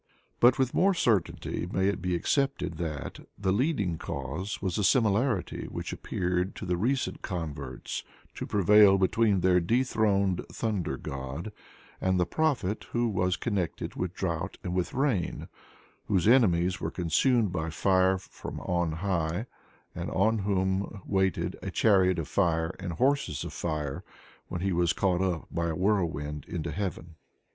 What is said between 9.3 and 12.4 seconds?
their dethroned thunder god and the